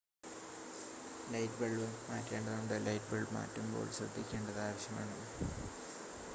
[1.27, 5.17] light bulb മാറ്റേണ്ടതുണ്ട് light bulb മാറ്റുമ്പോൾ ശ്രദ്ധിക്കേണ്ടത് ആവശ്യമാണ്